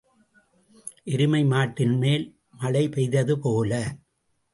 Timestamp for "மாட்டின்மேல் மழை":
1.45-2.83